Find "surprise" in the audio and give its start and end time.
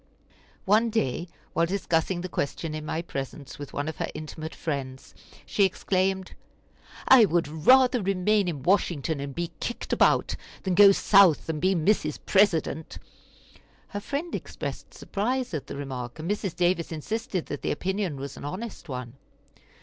14.91-15.53